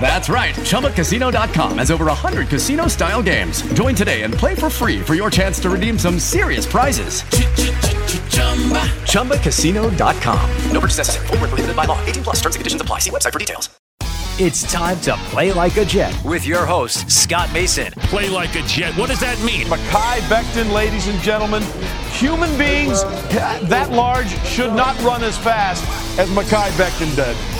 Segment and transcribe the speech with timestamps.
[0.00, 0.54] That's right.
[0.54, 3.62] ChumbaCasino.com has over 100 casino style games.
[3.74, 7.22] Join today and play for free for your chance to redeem some serious prizes.
[9.12, 10.50] ChumbaCasino.com.
[10.72, 11.26] No purchase necessary.
[11.26, 12.02] Void were prohibited by law.
[12.06, 12.36] 18 plus.
[12.36, 13.00] Terms and conditions apply.
[13.00, 13.68] See website for details.
[14.42, 17.92] It's time to play like a Jet with your host, Scott Mason.
[18.08, 18.96] Play like a Jet.
[18.96, 19.66] What does that mean?
[19.66, 21.62] Mekhi Becton, ladies and gentlemen.
[22.12, 23.02] Human beings
[23.68, 25.84] that large should not run as fast
[26.18, 27.59] as Mekhi Becton did.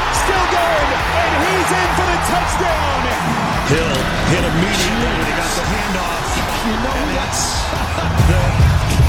[0.15, 2.99] still going, and he's in for the touchdown.
[3.71, 3.95] Hill
[4.31, 6.25] hit immediately when he got the handoff.
[6.61, 7.41] You know and that's
[8.29, 8.41] the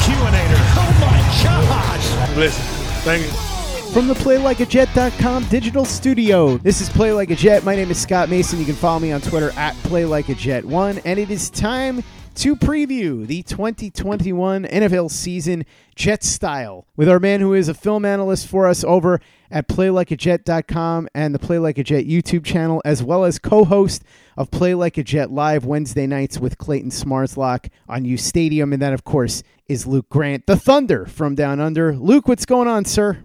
[0.04, 0.62] Q-inator.
[0.78, 2.06] Oh my gosh!
[2.36, 2.64] Listen,
[3.02, 3.52] thank you.
[3.92, 7.62] From the PlayLikeAJet.com digital studio, this is Play Like a Jet.
[7.62, 8.58] My name is Scott Mason.
[8.58, 12.02] You can follow me on Twitter at PlayLikeAJet1, and it is time
[12.36, 18.04] to preview the 2021 NFL season Jet style with our man who is a film
[18.04, 19.20] analyst for us over
[19.50, 24.02] at PlayLikeAJet.com and the Play Like a Jet YouTube channel, as well as co-host
[24.36, 28.92] of Play Like a Jet live Wednesday nights with Clayton Smarslock on Ustadium, and that
[28.92, 31.94] of course is Luke Grant, the Thunder from Down Under.
[31.94, 33.24] Luke, what's going on, sir?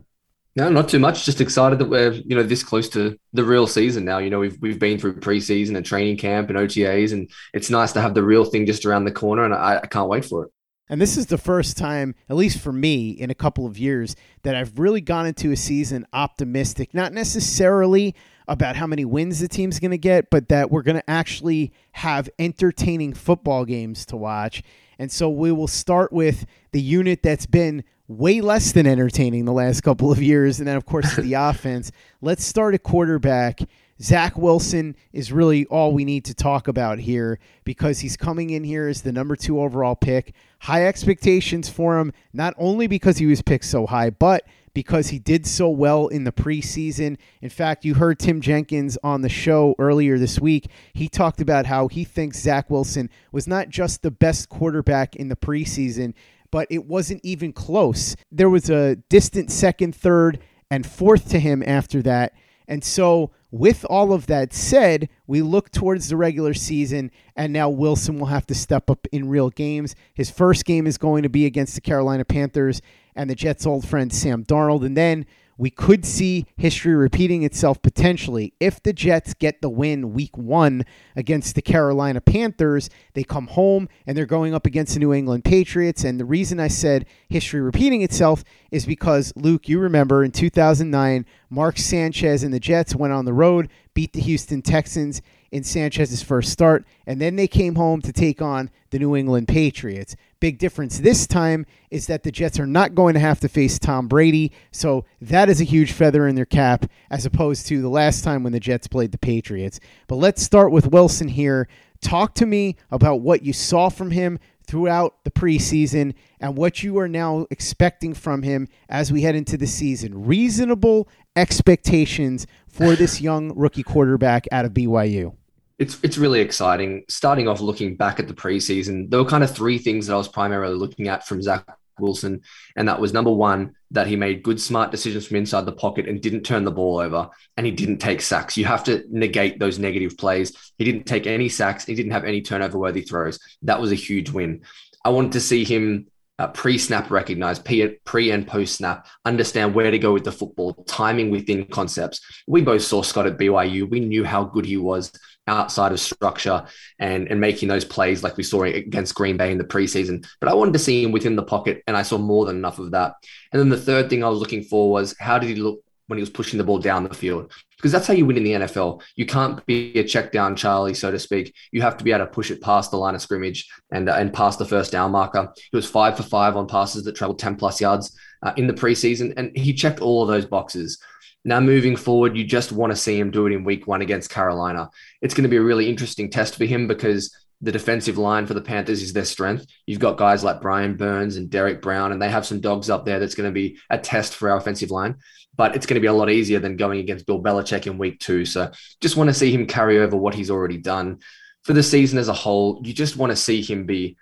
[0.58, 1.24] No, not too much.
[1.24, 4.18] Just excited that we're you know this close to the real season now.
[4.18, 7.92] You know we've we've been through preseason and training camp and OTAs, and it's nice
[7.92, 10.46] to have the real thing just around the corner, and I, I can't wait for
[10.46, 10.52] it.
[10.90, 14.16] And this is the first time, at least for me, in a couple of years,
[14.42, 16.92] that I've really gone into a season optimistic.
[16.92, 18.16] Not necessarily
[18.48, 21.72] about how many wins the team's going to get, but that we're going to actually
[21.92, 24.64] have entertaining football games to watch.
[24.98, 29.54] And so we will start with the unit that's been way less than entertaining the
[29.54, 30.60] last couple of years.
[30.60, 31.92] And then, of course, the offense.
[32.22, 33.62] Let's start at quarterback.
[34.02, 38.64] Zach Wilson is really all we need to talk about here because he's coming in
[38.64, 40.34] here as the number two overall pick.
[40.60, 44.44] High expectations for him, not only because he was picked so high, but
[44.78, 47.18] because he did so well in the preseason.
[47.42, 50.70] In fact, you heard Tim Jenkins on the show earlier this week.
[50.94, 55.30] He talked about how he thinks Zach Wilson was not just the best quarterback in
[55.30, 56.14] the preseason,
[56.52, 58.16] but it wasn't even close.
[58.32, 62.34] There was a distant second, third, and fourth to him after that.
[62.68, 67.70] And so, with all of that said, we look towards the regular season, and now
[67.70, 69.96] Wilson will have to step up in real games.
[70.14, 72.82] His first game is going to be against the Carolina Panthers
[73.16, 74.86] and the Jets' old friend Sam Darnold.
[74.86, 75.26] And then
[75.58, 78.54] we could see history repeating itself potentially.
[78.60, 80.86] If the Jets get the win week one
[81.16, 85.44] against the Carolina Panthers, they come home and they're going up against the New England
[85.44, 86.04] Patriots.
[86.04, 91.26] And the reason I said history repeating itself is because, Luke, you remember in 2009,
[91.50, 96.22] Mark Sanchez and the Jets went on the road, beat the Houston Texans in Sanchez's
[96.22, 100.16] first start, and then they came home to take on the New England Patriots.
[100.40, 103.80] Big difference this time is that the Jets are not going to have to face
[103.80, 107.90] Tom Brady, so that is a huge feather in their cap as opposed to the
[107.90, 109.80] last time when the Jets played the Patriots.
[110.08, 111.68] But let's start with Wilson here.
[112.02, 117.00] Talk to me about what you saw from him throughout the preseason and what you
[117.00, 120.26] are now expecting from him as we head into the season.
[120.26, 125.36] Reasonable expectations for this young rookie quarterback out of BYU
[125.80, 127.04] it's it's really exciting.
[127.08, 130.18] Starting off looking back at the preseason, there were kind of three things that I
[130.18, 131.66] was primarily looking at from Zach
[132.00, 132.42] Wilson,
[132.76, 136.08] and that was number one that he made good, smart decisions from inside the pocket
[136.08, 138.58] and didn't turn the ball over, and he didn't take sacks.
[138.58, 140.74] You have to negate those negative plays.
[140.78, 141.86] He didn't take any sacks.
[141.86, 143.40] He didn't have any turnover worthy throws.
[143.62, 144.62] That was a huge win.
[145.06, 146.08] I wanted to see him
[146.40, 151.66] uh, pre-snap recognize, pre and post-snap, understand where to go with the football, timing within
[151.66, 152.22] concepts.
[152.48, 153.90] We both saw Scott at BYU.
[153.90, 155.12] We knew how good he was
[155.48, 156.66] outside of structure
[157.00, 160.28] and, and making those plays like we saw against Green Bay in the preseason.
[160.40, 162.80] But I wanted to see him within the pocket, and I saw more than enough
[162.80, 163.14] of that.
[163.52, 166.18] And then the third thing I was looking for was how did he look when
[166.18, 167.52] he was pushing the ball down the field?
[167.78, 169.02] Because that's how you win in the NFL.
[169.16, 171.54] You can't be a check down Charlie, so to speak.
[171.72, 174.14] You have to be able to push it past the line of scrimmage and, uh,
[174.14, 175.54] and past the first down marker.
[175.56, 178.74] He was five for five on passes that traveled 10 plus yards uh, in the
[178.74, 181.00] preseason, and he checked all of those boxes.
[181.46, 184.30] Now, moving forward, you just want to see him do it in week one against
[184.30, 184.90] Carolina.
[185.22, 188.54] It's going to be a really interesting test for him because the defensive line for
[188.54, 189.66] the Panthers is their strength.
[189.86, 193.06] You've got guys like Brian Burns and Derrick Brown, and they have some dogs up
[193.06, 195.16] there that's going to be a test for our offensive line.
[195.58, 198.20] But it's going to be a lot easier than going against Bill Belichick in week
[198.20, 198.46] two.
[198.46, 198.72] So
[199.02, 201.20] just want to see him carry over what he's already done.
[201.64, 204.16] For the season as a whole, you just want to see him be,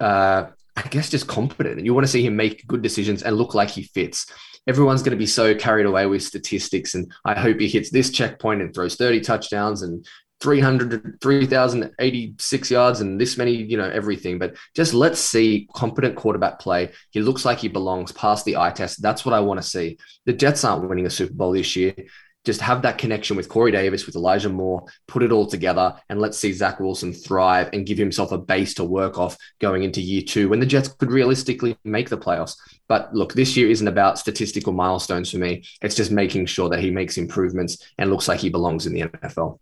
[0.00, 0.46] uh,
[0.76, 1.78] I guess, just competent.
[1.78, 4.30] And you want to see him make good decisions and look like he fits
[4.66, 6.94] everyone's going to be so carried away with statistics.
[6.94, 10.06] And I hope he hits this checkpoint and throws 30 touchdowns and
[10.40, 14.38] 300, 3,086 yards and this many, you know, everything.
[14.38, 16.92] But just let's see competent quarterback play.
[17.10, 19.02] He looks like he belongs past the eye test.
[19.02, 19.98] That's what I want to see.
[20.26, 21.94] The Jets aren't winning a Super Bowl this year
[22.46, 26.20] just have that connection with Corey Davis, with Elijah Moore, put it all together, and
[26.20, 30.00] let's see Zach Wilson thrive and give himself a base to work off going into
[30.00, 32.56] year two when the Jets could realistically make the playoffs.
[32.88, 35.64] But look, this year isn't about statistical milestones for me.
[35.82, 39.02] It's just making sure that he makes improvements and looks like he belongs in the
[39.02, 39.58] NFL.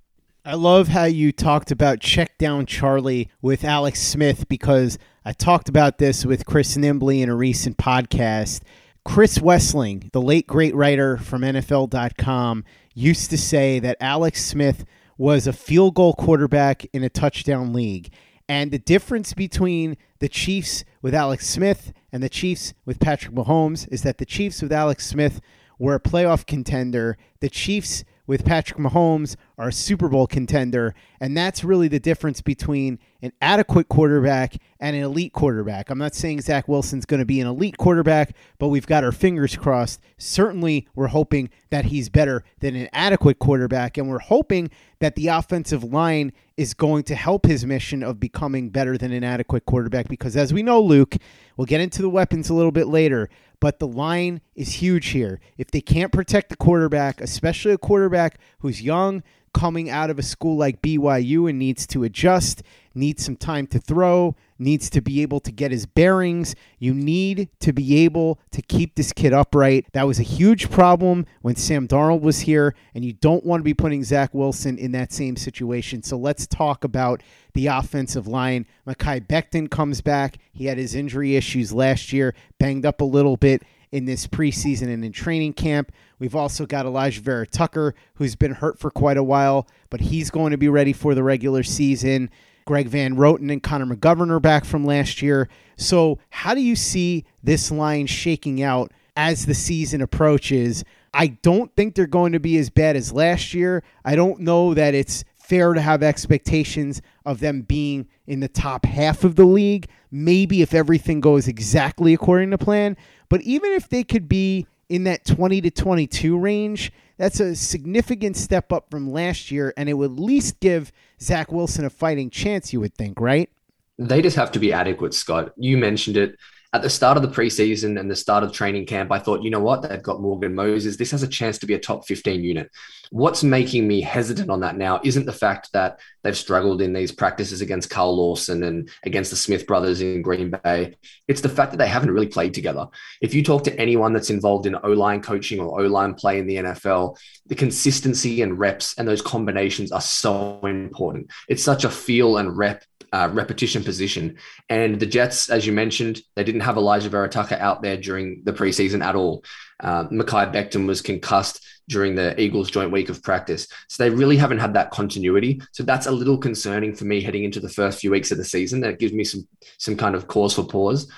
[0.47, 5.71] I love how you talked about check down Charlie with Alex Smith because I talked
[5.71, 8.61] about this with Chris Nimbley in a recent podcast
[9.07, 12.63] Chris Wesseling, the late great writer from NFL.com,
[12.95, 14.85] used to say that Alex Smith
[15.17, 18.13] was a field goal quarterback in a touchdown league.
[18.47, 23.89] And the difference between the Chiefs with Alex Smith and the Chiefs with Patrick Mahomes
[23.91, 25.41] is that the Chiefs with Alex Smith
[25.79, 27.17] were a playoff contender.
[27.41, 30.95] The Chiefs with Patrick Mahomes are a Super Bowl contender.
[31.21, 35.91] And that's really the difference between an adequate quarterback and an elite quarterback.
[35.91, 39.13] I'm not saying Zach Wilson's going to be an elite quarterback, but we've got our
[39.13, 40.01] fingers crossed.
[40.19, 43.97] Certainly, we're hoping that he's better than an adequate quarterback.
[43.99, 48.71] And we're hoping that the offensive line is going to help his mission of becoming
[48.71, 50.09] better than an adequate quarterback.
[50.09, 51.17] Because as we know, Luke,
[51.57, 53.29] we'll get into the weapons a little bit later,
[53.65, 55.41] but the line is huge here.
[55.57, 59.23] If they can't protect the quarterback, especially a quarterback who's young,
[59.55, 62.63] coming out of a school like BYU and needs to adjust,
[62.95, 66.55] needs some time to throw, needs to be able to get his bearings.
[66.79, 69.87] You need to be able to keep this kid upright.
[69.93, 73.65] That was a huge problem when Sam Darnold was here, and you don't want to
[73.65, 76.03] be putting Zach Wilson in that same situation.
[76.03, 77.23] So let's talk about
[77.55, 78.67] the offensive line.
[78.87, 80.37] Mekhi Becton comes back.
[80.53, 83.63] He had his injury issues last year, banged up a little bit
[83.95, 85.93] in this preseason and in training camp.
[86.19, 90.31] We've also got Alijah Vera Tucker, who's been hurt for quite a while, but he's
[90.31, 92.29] going to be ready for the regular season.
[92.65, 95.49] Greg Van Roten and Connor McGovern are back from last year.
[95.77, 100.83] So, how do you see this line shaking out as the season approaches?
[101.13, 103.85] I don't think they're going to be as bad as last year.
[104.05, 108.87] I don't know that it's fair to have expectations of them being in the top
[108.87, 109.87] half of the league.
[110.11, 112.97] Maybe if everything goes exactly according to plan.
[113.29, 118.37] But even if they could be in that 20 to 22 range, that's a significant
[118.37, 122.31] step up from last year, and it would at least give Zach Wilson a fighting
[122.31, 123.51] chance, you would think, right?
[123.99, 125.53] They just have to be adequate, Scott.
[125.57, 126.37] You mentioned it
[126.75, 129.51] at the start of the preseason and the start of training camp, I thought, you
[129.51, 130.97] know what, they've got Morgan Moses.
[130.97, 132.69] This has a chance to be a top 15 unit.
[133.13, 137.13] What's making me hesitant on that now isn't the fact that they've struggled in these
[137.13, 140.97] practices against Carl Lawson and against the Smith brothers in Green Bay.
[141.29, 142.89] It's the fact that they haven't really played together.
[143.21, 146.41] If you talk to anyone that's involved in O line coaching or O line play
[146.41, 147.17] in the NFL,
[147.47, 151.31] the consistency and reps and those combinations are so important.
[151.49, 152.83] It's such a feel and rep
[153.15, 154.37] uh, repetition position.
[154.69, 157.31] And the Jets, as you mentioned, they didn't have Alijah Vera
[157.61, 159.45] out there during the preseason at all.
[159.79, 163.69] Uh, Mekhi Becton was concussed during the Eagles joint week of practice.
[163.89, 165.61] So they really haven't had that continuity.
[165.71, 168.45] So that's a little concerning for me heading into the first few weeks of the
[168.45, 168.81] season.
[168.81, 169.47] That gives me some
[169.79, 171.09] some kind of cause for pause.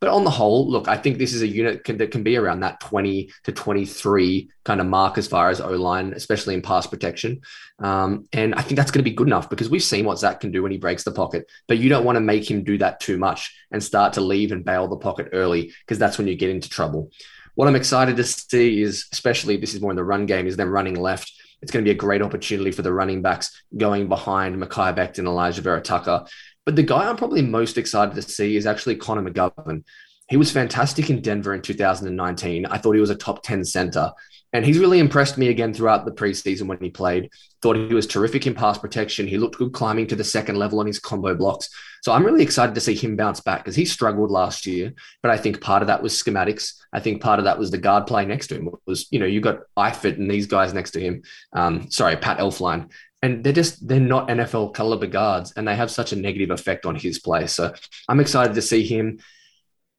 [0.00, 2.36] But on the whole, look, I think this is a unit can, that can be
[2.36, 6.60] around that 20 to 23 kind of mark as far as O line, especially in
[6.60, 7.40] pass protection.
[7.78, 10.40] Um, and I think that's going to be good enough because we've seen what Zach
[10.40, 11.50] can do when he breaks the pocket.
[11.66, 14.52] But you don't want to make him do that too much and start to leave
[14.52, 17.10] and bail the pocket early because that's when you get into trouble.
[17.54, 20.58] What I'm excited to see is, especially this is more in the run game, is
[20.58, 21.32] them running left.
[21.62, 25.20] It's going to be a great opportunity for the running backs going behind Mekhi Becton
[25.20, 26.26] and Alijah Vera Tucker
[26.66, 29.84] but the guy I'm probably most excited to see is actually Connor McGovern.
[30.28, 32.66] He was fantastic in Denver in 2019.
[32.66, 34.12] I thought he was a top 10 center.
[34.52, 37.30] And he's really impressed me again throughout the preseason when he played.
[37.62, 39.26] Thought he was terrific in pass protection.
[39.26, 41.68] He looked good climbing to the second level on his combo blocks.
[42.02, 44.94] So I'm really excited to see him bounce back because he struggled last year.
[45.22, 46.74] But I think part of that was schematics.
[46.92, 48.68] I think part of that was the guard play next to him.
[48.68, 51.22] It was, you know, you got Eifert and these guys next to him.
[51.52, 52.90] Um, sorry, Pat Elflein.
[53.22, 56.86] And they're just, they're not NFL caliber guards and they have such a negative effect
[56.86, 57.46] on his play.
[57.46, 57.72] So
[58.08, 59.18] I'm excited to see him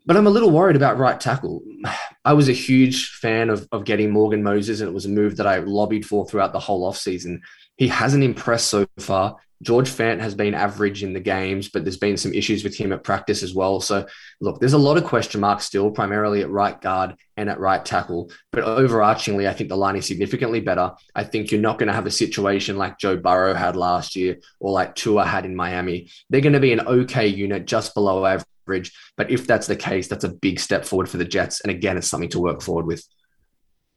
[0.08, 1.62] but I'm a little worried about right tackle.
[2.26, 5.38] I was a huge fan of, of getting Morgan Moses, and it was a move
[5.38, 7.42] that I lobbied for throughout the whole offseason.
[7.76, 9.36] He hasn't impressed so far.
[9.64, 12.92] George Fant has been average in the games, but there's been some issues with him
[12.92, 13.82] at practice as well.
[13.82, 14.06] So,
[14.40, 17.84] look, there's a lot of question marks still, primarily at right guard and at right
[17.84, 18.32] tackle.
[18.52, 20.94] But overarchingly, I think the line is significantly better.
[21.16, 24.38] I think you're not going to have a situation like Joe Burrow had last year
[24.60, 26.10] or like Tua had in Miami.
[26.30, 28.94] They're going to be an okay unit just below average.
[29.16, 31.62] But if that's the case, that's a big step forward for the Jets.
[31.62, 33.04] And again, it's something to work forward with.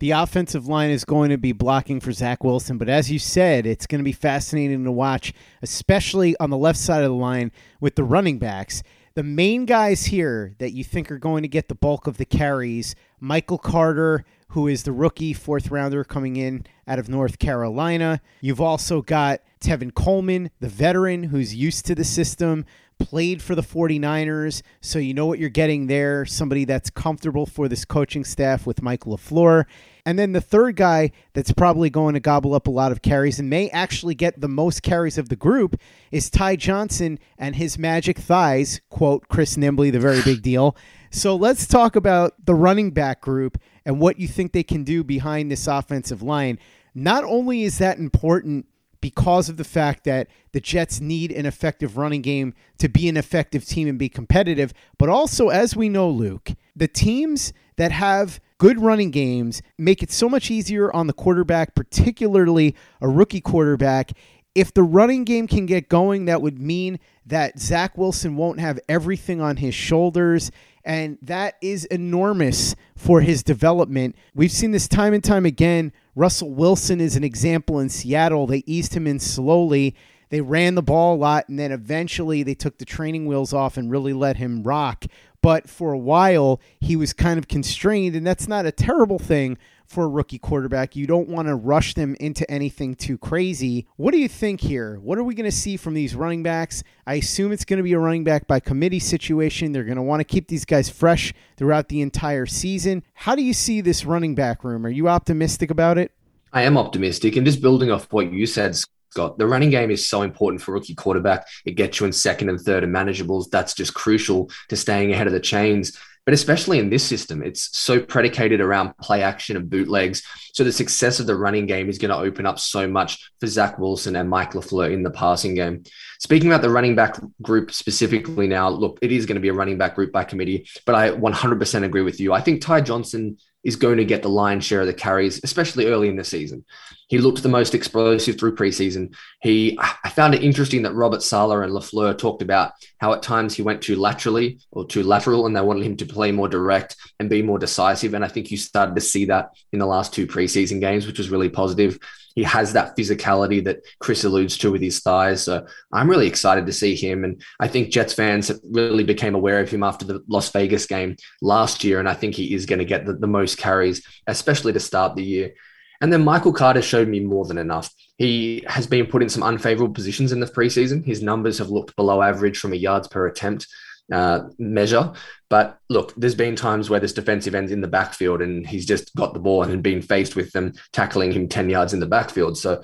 [0.00, 3.66] The offensive line is going to be blocking for Zach Wilson, but as you said,
[3.66, 7.50] it's going to be fascinating to watch, especially on the left side of the line
[7.80, 8.84] with the running backs.
[9.14, 12.24] The main guys here that you think are going to get the bulk of the
[12.24, 18.20] carries Michael Carter, who is the rookie fourth rounder coming in out of North Carolina.
[18.40, 22.64] You've also got Tevin Coleman, the veteran who's used to the system,
[22.98, 26.26] played for the 49ers, so you know what you're getting there.
[26.26, 29.64] Somebody that's comfortable for this coaching staff with Mike LaFleur.
[30.04, 33.38] And then the third guy that's probably going to gobble up a lot of carries
[33.38, 35.78] and may actually get the most carries of the group
[36.10, 40.76] is Ty Johnson and his magic thighs, quote Chris Nimbley, the very big deal.
[41.10, 45.04] So let's talk about the running back group and what you think they can do
[45.04, 46.58] behind this offensive line.
[46.94, 48.66] Not only is that important
[49.00, 53.16] because of the fact that the Jets need an effective running game to be an
[53.16, 54.72] effective team and be competitive.
[54.98, 60.10] But also, as we know, Luke, the teams that have good running games make it
[60.10, 64.12] so much easier on the quarterback, particularly a rookie quarterback.
[64.54, 68.80] If the running game can get going, that would mean that Zach Wilson won't have
[68.88, 70.50] everything on his shoulders.
[70.88, 74.16] And that is enormous for his development.
[74.34, 78.46] We've seen this time and time again Russell Wilson is an example in Seattle.
[78.46, 79.94] They eased him in slowly.
[80.30, 83.76] They ran the ball a lot, and then eventually they took the training wheels off
[83.76, 85.04] and really let him rock.
[85.42, 89.58] But for a while, he was kind of constrained, and that's not a terrible thing
[89.88, 90.94] for a rookie quarterback.
[90.94, 93.86] You don't want to rush them into anything too crazy.
[93.96, 94.98] What do you think here?
[95.00, 96.84] What are we going to see from these running backs?
[97.06, 99.72] I assume it's going to be a running back by committee situation.
[99.72, 103.02] They're going to want to keep these guys fresh throughout the entire season.
[103.14, 104.84] How do you see this running back room?
[104.84, 106.12] Are you optimistic about it?
[106.52, 107.36] I am optimistic.
[107.36, 108.76] And just building off what you said,
[109.10, 111.46] Scott, the running game is so important for rookie quarterback.
[111.64, 113.50] It gets you in second and third and manageables.
[113.50, 115.98] That's just crucial to staying ahead of the chains.
[116.28, 120.22] But especially in this system, it's so predicated around play action and bootlegs.
[120.52, 123.46] So the success of the running game is going to open up so much for
[123.46, 125.84] Zach Wilson and Mike LaFleur in the passing game.
[126.20, 129.54] Speaking about the running back group specifically now, look, it is going to be a
[129.54, 132.34] running back group by committee, but I 100% agree with you.
[132.34, 135.86] I think Ty Johnson is going to get the lion's share of the carries, especially
[135.86, 136.64] early in the season.
[137.08, 139.14] He looked the most explosive through preseason.
[139.40, 143.54] He, I found it interesting that Robert Saleh and Lafleur talked about how at times
[143.54, 146.96] he went too laterally or too lateral, and they wanted him to play more direct
[147.18, 148.14] and be more decisive.
[148.14, 151.18] And I think you started to see that in the last two preseason games, which
[151.18, 151.98] was really positive.
[152.38, 155.42] He has that physicality that Chris alludes to with his thighs.
[155.42, 157.24] So I'm really excited to see him.
[157.24, 161.16] And I think Jets fans really became aware of him after the Las Vegas game
[161.42, 161.98] last year.
[161.98, 165.16] And I think he is going to get the, the most carries, especially to start
[165.16, 165.54] the year.
[166.00, 167.92] And then Michael Carter showed me more than enough.
[168.18, 171.04] He has been put in some unfavorable positions in the preseason.
[171.04, 173.66] His numbers have looked below average from a yards per attempt
[174.12, 175.12] uh, measure.
[175.50, 179.14] But look, there's been times where this defensive end's in the backfield and he's just
[179.14, 182.58] got the ball and been faced with them tackling him 10 yards in the backfield.
[182.58, 182.82] So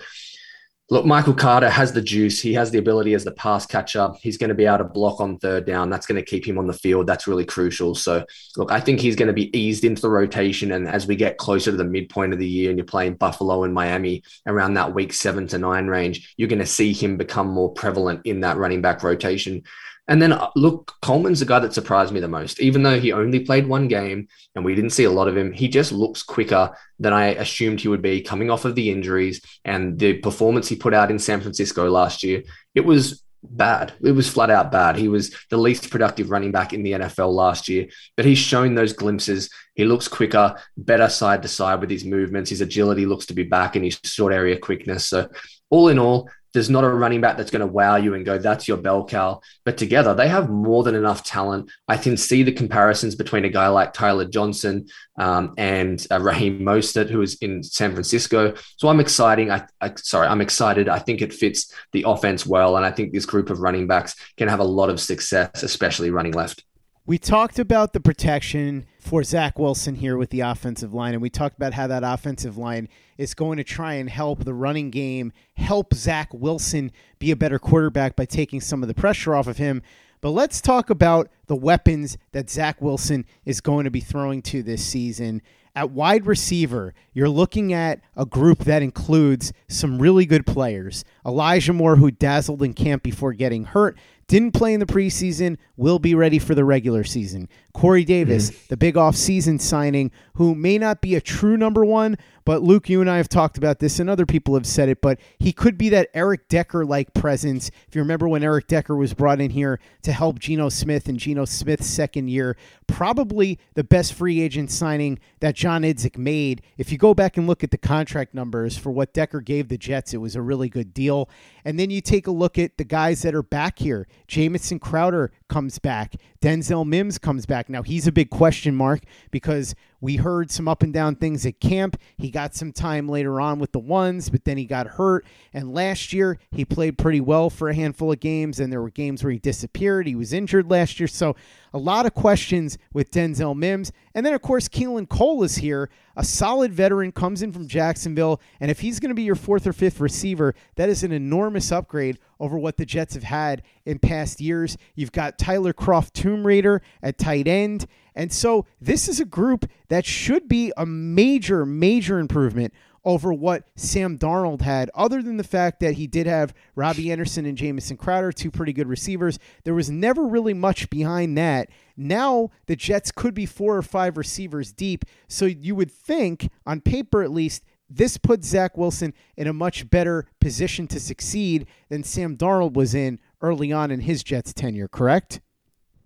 [0.90, 2.42] Look, Michael Carter has the juice.
[2.42, 4.10] He has the ability as the pass catcher.
[4.20, 5.88] He's going to be able to block on third down.
[5.88, 7.06] That's going to keep him on the field.
[7.06, 7.94] That's really crucial.
[7.94, 8.26] So,
[8.58, 10.72] look, I think he's going to be eased into the rotation.
[10.72, 13.64] And as we get closer to the midpoint of the year and you're playing Buffalo
[13.64, 17.48] and Miami around that week seven to nine range, you're going to see him become
[17.48, 19.62] more prevalent in that running back rotation.
[20.06, 22.60] And then uh, look, Coleman's the guy that surprised me the most.
[22.60, 25.52] Even though he only played one game and we didn't see a lot of him,
[25.52, 29.40] he just looks quicker than I assumed he would be coming off of the injuries
[29.64, 32.42] and the performance he put out in San Francisco last year.
[32.74, 33.92] It was bad.
[34.02, 34.96] It was flat out bad.
[34.96, 38.74] He was the least productive running back in the NFL last year, but he's shown
[38.74, 39.50] those glimpses.
[39.74, 42.50] He looks quicker, better side to side with his movements.
[42.50, 45.08] His agility looks to be back and his short area quickness.
[45.08, 45.28] So,
[45.70, 48.38] all in all, there's not a running back that's going to wow you and go,
[48.38, 49.40] that's your bell cow.
[49.64, 51.70] But together, they have more than enough talent.
[51.88, 54.86] I can see the comparisons between a guy like Tyler Johnson
[55.18, 58.54] um, and uh, Raheem Mostert, who is in San Francisco.
[58.76, 59.50] So I'm exciting.
[59.50, 60.88] I, I, sorry, I'm excited.
[60.88, 64.14] I think it fits the offense well, and I think this group of running backs
[64.36, 66.64] can have a lot of success, especially running left.
[67.04, 71.28] We talked about the protection for Zach Wilson here with the offensive line, and we
[71.28, 75.30] talked about how that offensive line is going to try and help the running game,
[75.56, 79.58] help Zach Wilson be a better quarterback by taking some of the pressure off of
[79.58, 79.82] him.
[80.22, 84.62] But let's talk about the weapons that Zach Wilson is going to be throwing to
[84.62, 85.42] this season.
[85.76, 91.04] At wide receiver, you're looking at a group that includes some really good players.
[91.26, 95.98] Elijah Moore, who dazzled in camp before getting hurt, didn't play in the preseason, will
[95.98, 97.48] be ready for the regular season.
[97.72, 98.66] Corey Davis, mm-hmm.
[98.68, 103.00] the big off-season signing, who may not be a true number one, but Luke, you
[103.00, 105.78] and I have talked about this, and other people have said it, but he could
[105.78, 107.70] be that Eric Decker like presence.
[107.88, 111.16] If you remember when Eric Decker was brought in here to help Geno Smith in
[111.16, 116.62] Geno Smith's second year, probably the best free agent signing that John Idzik made.
[116.76, 119.78] If you go back and look at the contract numbers for what Decker gave the
[119.78, 121.28] Jets, it was a really good deal.
[121.64, 124.06] And then you take a look at the guys that are back here.
[124.28, 126.14] Jamison Crowder comes back.
[126.44, 127.70] Denzel Mims comes back.
[127.70, 131.58] Now, he's a big question mark because we heard some up and down things at
[131.58, 131.96] camp.
[132.18, 135.24] He got some time later on with the ones, but then he got hurt.
[135.54, 138.90] And last year, he played pretty well for a handful of games, and there were
[138.90, 140.06] games where he disappeared.
[140.06, 141.06] He was injured last year.
[141.06, 141.34] So,
[141.72, 143.90] a lot of questions with Denzel Mims.
[144.14, 145.88] And then, of course, Keelan Cole is here.
[146.16, 148.40] A solid veteran comes in from Jacksonville.
[148.60, 151.72] And if he's going to be your fourth or fifth receiver, that is an enormous
[151.72, 154.76] upgrade over what the Jets have had in past years.
[154.94, 157.86] You've got Tyler Kroft Tomb Raider at tight end.
[158.14, 162.72] And so this is a group that should be a major, major improvement
[163.04, 167.46] over what Sam Darnold had, other than the fact that he did have Robbie Anderson
[167.46, 169.38] and Jamison Crowder, two pretty good receivers.
[169.64, 171.68] There was never really much behind that.
[171.96, 175.04] Now the Jets could be four or five receivers deep.
[175.28, 179.90] So you would think, on paper at least, this puts Zach Wilson in a much
[179.90, 184.88] better position to succeed than Sam Darnold was in early on in his Jets tenure,
[184.88, 185.40] correct?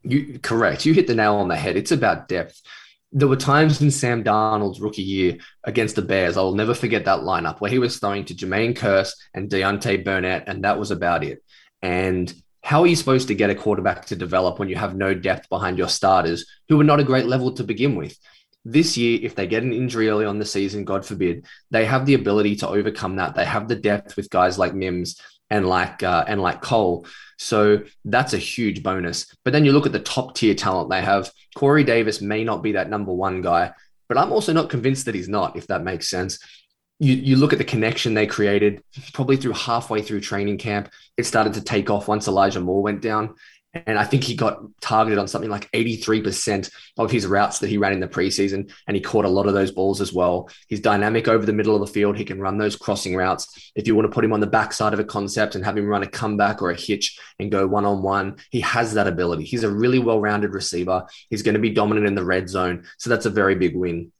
[0.02, 0.84] You correct.
[0.84, 1.76] You hit the nail on the head.
[1.76, 2.62] It's about depth.
[3.10, 6.36] There were times in Sam Darnold's rookie year against the Bears.
[6.36, 10.04] I will never forget that lineup where he was throwing to Jermaine Kearse and Deontay
[10.04, 11.42] Burnett, and that was about it.
[11.80, 15.14] And how are you supposed to get a quarterback to develop when you have no
[15.14, 18.14] depth behind your starters who are not a great level to begin with?
[18.64, 22.04] This year, if they get an injury early on the season, God forbid, they have
[22.04, 23.34] the ability to overcome that.
[23.34, 25.18] They have the depth with guys like Mims
[25.50, 27.06] and like uh, and like Cole.
[27.38, 29.34] So that's a huge bonus.
[29.44, 31.30] But then you look at the top tier talent they have.
[31.54, 33.72] Corey Davis may not be that number one guy,
[34.08, 36.38] but I'm also not convinced that he's not, if that makes sense.
[37.00, 38.82] You, you look at the connection they created
[39.12, 40.90] probably through halfway through training camp.
[41.16, 43.36] It started to take off once Elijah Moore went down.
[43.86, 47.78] And I think he got targeted on something like 83% of his routes that he
[47.78, 48.72] ran in the preseason.
[48.86, 50.48] And he caught a lot of those balls as well.
[50.68, 52.16] He's dynamic over the middle of the field.
[52.16, 53.72] He can run those crossing routes.
[53.74, 55.86] If you want to put him on the backside of a concept and have him
[55.86, 59.44] run a comeback or a hitch and go one on one, he has that ability.
[59.44, 61.06] He's a really well rounded receiver.
[61.30, 62.84] He's going to be dominant in the red zone.
[62.98, 64.12] So that's a very big win.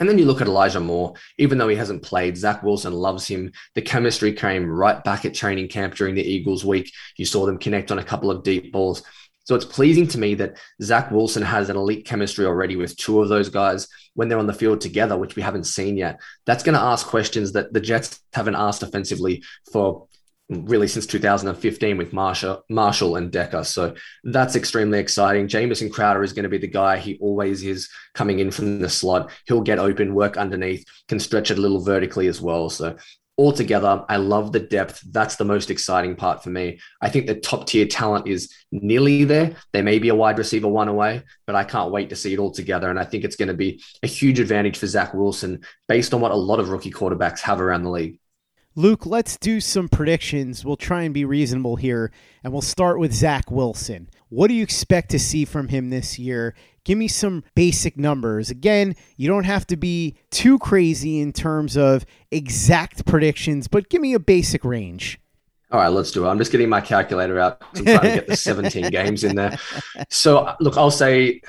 [0.00, 3.28] And then you look at Elijah Moore, even though he hasn't played, Zach Wilson loves
[3.28, 3.52] him.
[3.74, 6.90] The chemistry came right back at training camp during the Eagles week.
[7.16, 9.02] You saw them connect on a couple of deep balls.
[9.44, 13.20] So it's pleasing to me that Zach Wilson has an elite chemistry already with two
[13.20, 16.20] of those guys when they're on the field together, which we haven't seen yet.
[16.46, 20.06] That's going to ask questions that the Jets haven't asked offensively for
[20.50, 23.62] really since 2015 with Marshall, Marshall and Decker.
[23.64, 25.46] So that's extremely exciting.
[25.48, 28.88] Jamison Crowder is going to be the guy he always is coming in from the
[28.88, 29.30] slot.
[29.46, 32.68] He'll get open, work underneath, can stretch it a little vertically as well.
[32.68, 32.96] So
[33.38, 35.00] altogether, I love the depth.
[35.12, 36.80] That's the most exciting part for me.
[37.00, 39.54] I think the top tier talent is nearly there.
[39.72, 42.40] There may be a wide receiver one away, but I can't wait to see it
[42.40, 42.90] all together.
[42.90, 46.20] And I think it's going to be a huge advantage for Zach Wilson based on
[46.20, 48.18] what a lot of rookie quarterbacks have around the league.
[48.80, 50.64] Luke, let's do some predictions.
[50.64, 52.10] We'll try and be reasonable here,
[52.42, 54.08] and we'll start with Zach Wilson.
[54.30, 56.54] What do you expect to see from him this year?
[56.84, 58.48] Give me some basic numbers.
[58.48, 64.00] Again, you don't have to be too crazy in terms of exact predictions, but give
[64.00, 65.20] me a basic range.
[65.72, 66.28] All right, let's do it.
[66.28, 67.62] I'm just getting my calculator out.
[67.76, 69.56] I'm trying to get the 17 games in there.
[70.08, 71.40] So, uh, look, I'll say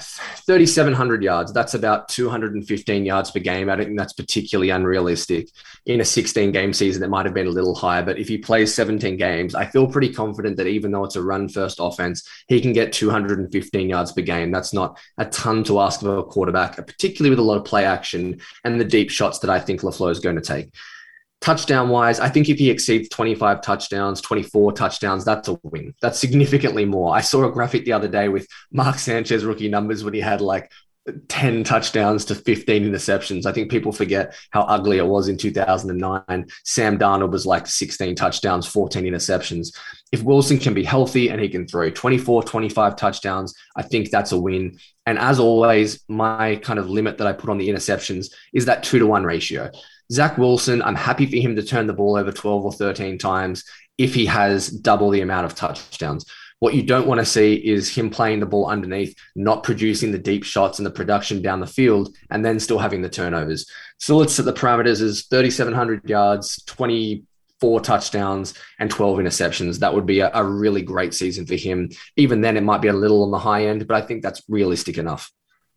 [0.45, 1.51] 3,700 yards.
[1.51, 3.67] That's about 215 yards per game.
[3.67, 5.49] I don't think that's particularly unrealistic.
[5.87, 8.03] In a 16 game season, it might have been a little higher.
[8.03, 11.23] But if he plays 17 games, I feel pretty confident that even though it's a
[11.23, 14.51] run first offense, he can get 215 yards per game.
[14.51, 17.85] That's not a ton to ask of a quarterback, particularly with a lot of play
[17.85, 20.69] action and the deep shots that I think LaFleur is going to take
[21.41, 25.93] touchdown wise, I think if he exceeds 25 touchdowns, 24 touchdowns, that's a win.
[26.01, 27.15] That's significantly more.
[27.15, 30.39] I saw a graphic the other day with Mark Sanchez rookie numbers when he had
[30.39, 30.71] like
[31.29, 33.47] 10 touchdowns to 15 interceptions.
[33.47, 36.45] I think people forget how ugly it was in 2009.
[36.63, 39.75] Sam Darnold was like 16 touchdowns, 14 interceptions.
[40.11, 44.31] If Wilson can be healthy and he can throw 24, 25 touchdowns, I think that's
[44.31, 44.77] a win.
[45.07, 48.83] And as always, my kind of limit that I put on the interceptions is that
[48.83, 49.71] two to one ratio.
[50.11, 53.63] Zach Wilson, I'm happy for him to turn the ball over 12 or 13 times
[53.97, 56.25] if he has double the amount of touchdowns.
[56.59, 60.19] What you don't want to see is him playing the ball underneath, not producing the
[60.19, 63.65] deep shots and the production down the field, and then still having the turnovers.
[63.99, 69.79] So let's set the parameters as 3,700 yards, 24 touchdowns, and 12 interceptions.
[69.79, 71.89] That would be a, a really great season for him.
[72.17, 74.43] Even then, it might be a little on the high end, but I think that's
[74.49, 75.31] realistic enough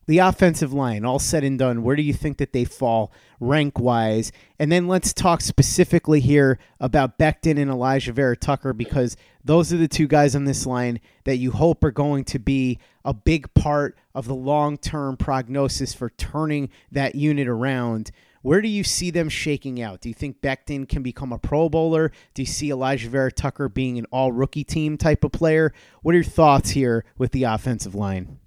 [0.06, 3.78] the offensive line, all said and done, where do you think that they fall rank
[3.78, 4.32] wise?
[4.58, 9.76] And then let's talk specifically here about Becton and Alijah Vera Tucker because those are
[9.76, 13.52] the two guys on this line that you hope are going to be a big
[13.54, 18.10] part of the long term prognosis for turning that unit around.
[18.42, 20.02] Where do you see them shaking out?
[20.02, 22.12] Do you think Becton can become a Pro Bowler?
[22.34, 25.72] Do you see Alijah Vera Tucker being an all rookie team type of player?
[26.02, 28.38] What are your thoughts here with the offensive line?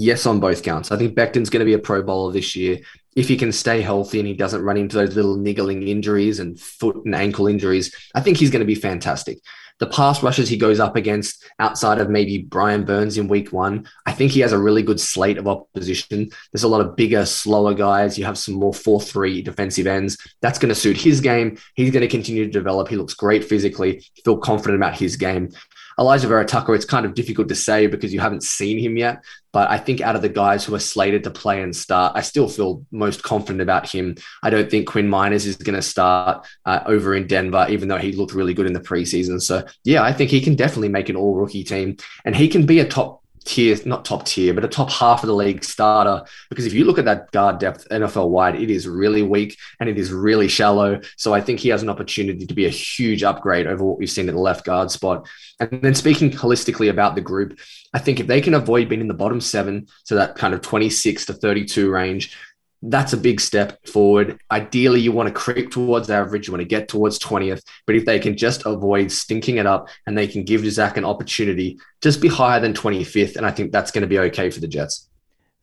[0.00, 0.92] Yes, on both counts.
[0.92, 2.78] I think Becton's going to be a Pro Bowler this year.
[3.16, 6.58] If he can stay healthy and he doesn't run into those little niggling injuries and
[6.58, 9.38] foot and ankle injuries, I think he's going to be fantastic.
[9.80, 13.88] The pass rushes he goes up against outside of maybe Brian Burns in week one,
[14.06, 16.30] I think he has a really good slate of opposition.
[16.52, 18.18] There's a lot of bigger, slower guys.
[18.18, 20.16] You have some more 4 3 defensive ends.
[20.40, 21.58] That's going to suit his game.
[21.74, 22.88] He's going to continue to develop.
[22.88, 24.04] He looks great physically.
[24.24, 25.50] Feel confident about his game.
[25.98, 29.24] Alijah Vera Tucker, it's kind of difficult to say because you haven't seen him yet.
[29.52, 32.20] But I think out of the guys who are slated to play and start, I
[32.20, 34.16] still feel most confident about him.
[34.42, 37.98] I don't think Quinn Meinerz is going to start uh, over in Denver, even though
[37.98, 39.42] he looked really good in the preseason.
[39.42, 42.66] So, yeah, I think he can definitely make an all rookie team and he can
[42.66, 46.24] be a top tier, not top tier, but a top half of the league starter.
[46.50, 49.88] Because if you look at that guard depth NFL wide, it is really weak and
[49.88, 51.00] it is really shallow.
[51.16, 54.10] So I think he has an opportunity to be a huge upgrade over what we've
[54.10, 55.26] seen at the left guard spot.
[55.58, 57.58] And then speaking holistically about the group,
[57.92, 60.60] I think if they can avoid being in the bottom seven, so that kind of
[60.60, 62.36] 26 to 32 range,
[62.82, 64.38] that's a big step forward.
[64.50, 67.62] Ideally, you want to creep towards average, you want to get towards 20th.
[67.86, 71.04] But if they can just avoid stinking it up and they can give Zach an
[71.04, 73.36] opportunity, just be higher than 25th.
[73.36, 75.08] And I think that's going to be okay for the Jets.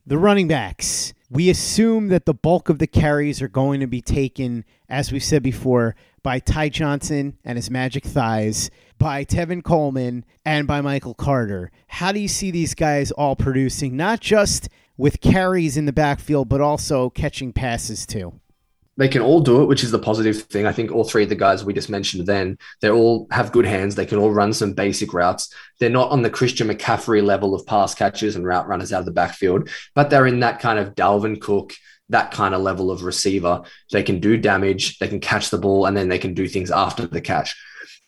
[0.06, 1.14] The running backs.
[1.28, 5.18] We assume that the bulk of the carries are going to be taken, as we
[5.18, 11.14] said before, by Ty Johnson and his magic thighs, by Tevin Coleman, and by Michael
[11.14, 11.72] Carter.
[11.88, 16.48] How do you see these guys all producing, not just with carries in the backfield,
[16.48, 18.40] but also catching passes too.
[18.98, 20.66] They can all do it, which is the positive thing.
[20.66, 23.66] I think all three of the guys we just mentioned then, they all have good
[23.66, 23.94] hands.
[23.94, 25.52] They can all run some basic routes.
[25.78, 29.06] They're not on the Christian McCaffrey level of pass catchers and route runners out of
[29.06, 31.74] the backfield, but they're in that kind of Dalvin Cook,
[32.08, 33.62] that kind of level of receiver.
[33.92, 36.70] They can do damage, they can catch the ball, and then they can do things
[36.70, 37.54] after the catch.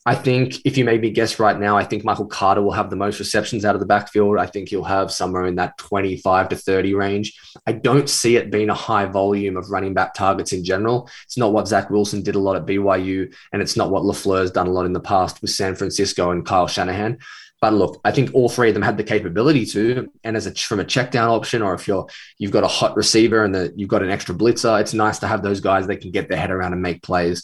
[0.08, 2.88] I think if you made me guess right now, I think Michael Carter will have
[2.88, 4.38] the most receptions out of the backfield.
[4.38, 7.38] I think he'll have somewhere in that 25 to 30 range.
[7.66, 11.10] I don't see it being a high volume of running back targets in general.
[11.24, 14.50] It's not what Zach Wilson did a lot at BYU, and it's not what LaFleur's
[14.50, 17.18] done a lot in the past with San Francisco and Kyle Shanahan.
[17.60, 20.10] But look, I think all three of them had the capability to.
[20.24, 22.06] And as a from a check down option, or if you're
[22.38, 25.26] you've got a hot receiver and the, you've got an extra blitzer, it's nice to
[25.26, 27.42] have those guys that can get their head around and make plays.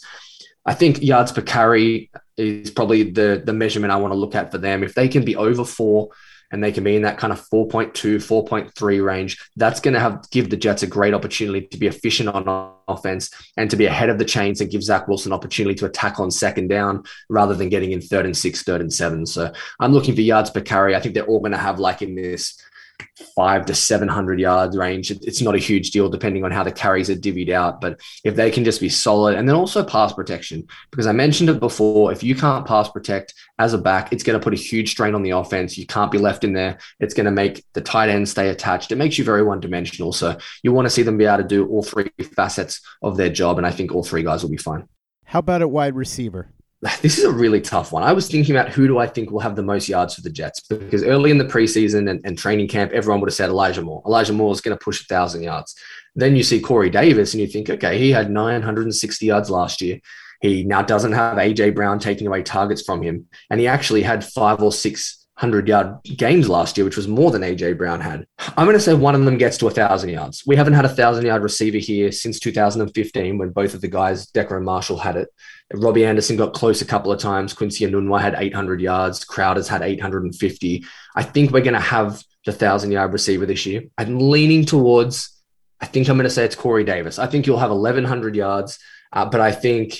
[0.65, 4.51] I think yards per carry is probably the the measurement I want to look at
[4.51, 4.83] for them.
[4.83, 6.09] If they can be over four
[6.51, 10.29] and they can be in that kind of 4.2, 4.3 range, that's going to have
[10.31, 14.09] give the Jets a great opportunity to be efficient on offense and to be ahead
[14.09, 17.69] of the chains and give Zach Wilson opportunity to attack on second down rather than
[17.69, 19.25] getting in third and six, third and seven.
[19.25, 20.95] So I'm looking for yards per carry.
[20.95, 22.57] I think they're all going to have like in this
[23.35, 25.11] five to 700 yard range.
[25.11, 27.81] It's not a huge deal depending on how the carries are divvied out.
[27.81, 31.49] But if they can just be solid and then also pass protection, because I mentioned
[31.49, 34.57] it before, if you can't pass protect as a back, it's going to put a
[34.57, 35.77] huge strain on the offense.
[35.77, 36.77] You can't be left in there.
[36.99, 38.91] It's going to make the tight end stay attached.
[38.91, 40.11] It makes you very one dimensional.
[40.11, 43.29] So you want to see them be able to do all three facets of their
[43.29, 43.57] job.
[43.57, 44.87] And I think all three guys will be fine.
[45.25, 46.49] How about at wide receiver?
[47.01, 48.03] this is a really tough one.
[48.03, 50.29] I was thinking about who do I think will have the most yards for the
[50.29, 53.81] Jets because early in the preseason and, and training camp, everyone would have said Elijah
[53.81, 54.01] Moore.
[54.05, 55.75] Elijah Moore is going to push a thousand yards.
[56.15, 59.99] Then you see Corey Davis and you think, okay, he had 960 yards last year.
[60.41, 64.23] He now doesn't have AJ Brown taking away targets from him, and he actually had
[64.23, 68.25] five or six hundred yard games last year, which was more than AJ Brown had.
[68.55, 70.43] I'm going to say one of them gets to a thousand yards.
[70.47, 74.27] We haven't had a thousand yard receiver here since 2015 when both of the guys,
[74.27, 75.29] Decker and Marshall, had it.
[75.73, 77.53] Robbie Anderson got close a couple of times.
[77.53, 79.25] Quincy Enunwa had 800 yards.
[79.25, 80.85] Crowder's had 850.
[81.15, 83.83] I think we're going to have the thousand yard receiver this year.
[83.97, 85.31] I'm leaning towards.
[85.81, 87.19] I think I'm going to say it's Corey Davis.
[87.19, 88.79] I think you'll have 1,100 yards,
[89.11, 89.99] uh, but I think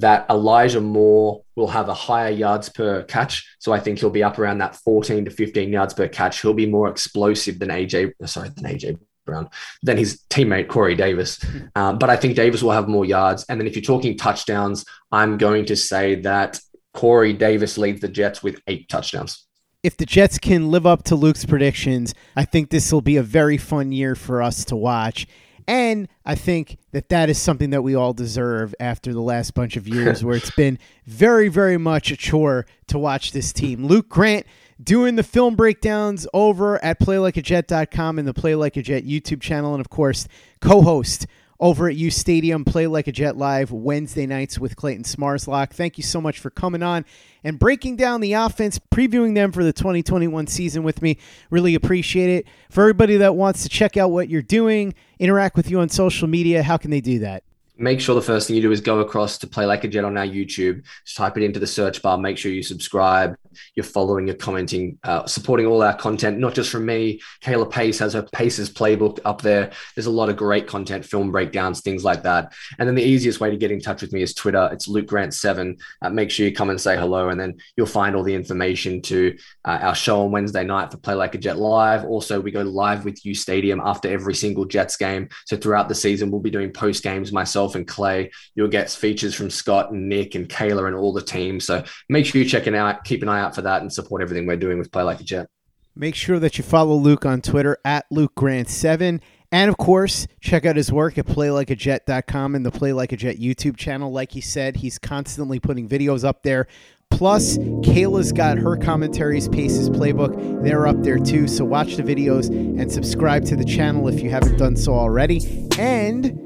[0.00, 3.56] that Elijah Moore will have a higher yards per catch.
[3.58, 6.42] So I think he'll be up around that 14 to 15 yards per catch.
[6.42, 9.48] He'll be more explosive than AJ, sorry, than AJ Brown,
[9.82, 11.44] than his teammate Corey Davis.
[11.74, 13.44] Um, but I think Davis will have more yards.
[13.48, 16.60] And then if you're talking touchdowns, I'm going to say that
[16.92, 19.46] Corey Davis leads the Jets with eight touchdowns.
[19.82, 23.22] If the Jets can live up to Luke's predictions, I think this will be a
[23.22, 25.26] very fun year for us to watch.
[25.68, 29.76] And I think that that is something that we all deserve after the last bunch
[29.76, 33.86] of years where it's been very, very much a chore to watch this team.
[33.86, 34.46] Luke Grant
[34.82, 39.74] doing the film breakdowns over at playlikeajet.com and the Play Like a Jet YouTube channel.
[39.74, 40.28] And of course,
[40.60, 41.26] co host
[41.58, 45.70] over at Ustadium, Play Like a Jet Live Wednesday nights with Clayton Smarslock.
[45.70, 47.04] Thank you so much for coming on
[47.44, 51.18] and breaking down the offense, previewing them for the 2021 season with me.
[51.50, 52.46] Really appreciate it.
[52.70, 56.28] For everybody that wants to check out what you're doing, interact with you on social
[56.28, 57.42] media, how can they do that?
[57.78, 60.04] Make sure the first thing you do is go across to Play Like a Jet
[60.04, 60.82] on our YouTube.
[61.04, 62.16] Just type it into the search bar.
[62.16, 63.36] Make sure you subscribe.
[63.74, 67.20] You're following, you're commenting, uh, supporting all our content, not just from me.
[67.42, 69.72] Kayla Pace has her Paces playbook up there.
[69.94, 72.54] There's a lot of great content, film breakdowns, things like that.
[72.78, 74.68] And then the easiest way to get in touch with me is Twitter.
[74.72, 75.78] It's Luke Grant7.
[76.00, 79.02] Uh, make sure you come and say hello, and then you'll find all the information
[79.02, 79.36] to
[79.66, 82.04] uh, our show on Wednesday night for Play Like a Jet Live.
[82.04, 85.28] Also, we go live with Ustadium after every single Jets game.
[85.44, 88.30] So throughout the season, we'll be doing post games myself and Clay.
[88.54, 91.60] You'll get features from Scott and Nick and Kayla and all the team.
[91.60, 94.22] So make sure you check it out, keep an eye out for that, and support
[94.22, 95.48] everything we're doing with Play Like a Jet.
[95.94, 99.20] Make sure that you follow Luke on Twitter at Luke Grant7.
[99.52, 103.38] And of course, check out his work at playlikeajet.com and the Play Like a Jet
[103.38, 104.12] YouTube channel.
[104.12, 106.66] Like he said, he's constantly putting videos up there.
[107.10, 110.62] Plus, Kayla's got her commentaries, Paces Playbook.
[110.62, 111.48] They're up there too.
[111.48, 115.68] So watch the videos and subscribe to the channel if you haven't done so already.
[115.78, 116.45] And